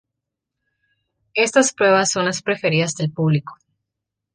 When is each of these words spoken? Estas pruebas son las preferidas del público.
Estas 1.35 1.73
pruebas 1.73 2.09
son 2.09 2.25
las 2.25 2.41
preferidas 2.41 2.95
del 2.95 3.11
público. 3.11 3.53